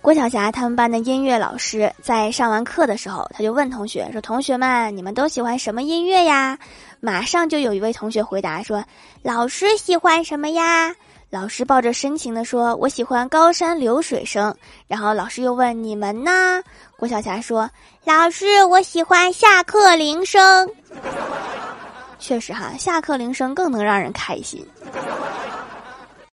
[0.00, 6.58] 郭晓霞他们班的音乐老师在上完课的时候，他就问同学说：“同学们，你们都喜欢什么音乐呀？”
[7.00, 8.82] 马上就有一位同学回答说
[9.22, 10.94] ：“老师喜欢什么呀？”
[11.30, 14.54] 老师抱着深情的说：“我喜欢高山流水声。”
[14.88, 16.62] 然后老师又问：“你们呢？”
[16.96, 17.68] 郭晓霞说
[18.04, 20.66] ：“老师，我喜欢下课铃声。
[22.18, 24.66] ”确实哈，下课铃声更能让人开心。